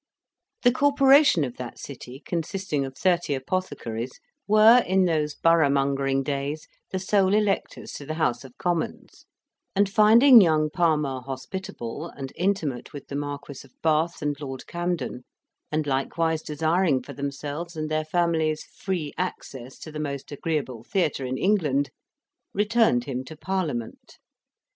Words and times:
The 0.63 0.71
corporation 0.71 1.43
of 1.43 1.57
that 1.57 1.77
city, 1.77 2.23
consisting 2.25 2.85
of 2.85 2.97
thirty 2.97 3.35
apothecaries, 3.35 4.19
were, 4.47 4.79
in 4.79 5.05
those 5.05 5.35
borough 5.35 5.69
mongering 5.69 6.23
days, 6.23 6.67
the 6.89 6.97
sole 6.97 7.35
electors 7.35 7.91
to 7.91 8.07
the 8.07 8.15
House 8.15 8.43
of 8.43 8.57
Commons, 8.57 9.27
and 9.75 9.87
finding 9.87 10.41
young 10.41 10.71
Palmer 10.71 11.19
hospitable, 11.21 12.07
and 12.07 12.33
intimate 12.35 12.93
with 12.93 13.09
the 13.09 13.15
Marquis 13.15 13.63
of 13.63 13.79
Bath 13.83 14.23
and 14.23 14.35
Lord 14.41 14.65
Camden, 14.65 15.21
and 15.71 15.85
likewise 15.85 16.41
desiring 16.41 17.03
for 17.03 17.13
themselves 17.13 17.75
and 17.75 17.87
their 17.87 18.03
families 18.03 18.63
free 18.63 19.13
access 19.19 19.77
to 19.77 19.91
the 19.91 19.99
most 19.99 20.31
agreeable 20.31 20.83
theatre 20.83 21.27
in 21.27 21.37
England, 21.37 21.91
returned 22.55 23.03
him 23.03 23.23
to 23.25 23.37
Parliament. 23.37 24.17